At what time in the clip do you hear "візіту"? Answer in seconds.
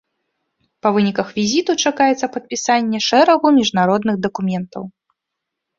1.37-1.71